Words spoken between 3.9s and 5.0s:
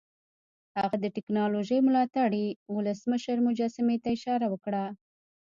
ته اشاره وکړه